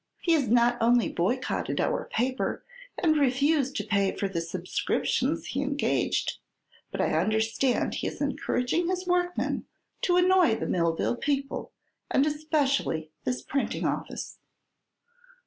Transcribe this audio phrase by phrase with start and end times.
[0.19, 2.65] He has not only boycotted our paper
[2.97, 6.39] and refused to pay for the subscriptions he engaged,
[6.89, 9.65] but I understand he is encouraging his workmen
[10.01, 11.71] to annoy the Millville people,
[12.09, 14.39] and especially this printing office."